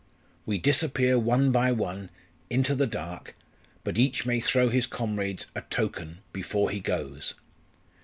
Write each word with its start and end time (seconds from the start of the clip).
We 0.47 0.57
disappear 0.57 1.19
one 1.19 1.51
by 1.51 1.71
one 1.71 2.09
into 2.49 2.73
the 2.73 2.87
dark 2.87 3.35
but 3.83 3.99
each 3.99 4.25
may 4.25 4.39
throw 4.39 4.69
his 4.69 4.87
comrades 4.87 5.45
a 5.55 5.61
token 5.61 6.21
before 6.33 6.71
he 6.71 6.79
goes. 6.79 7.35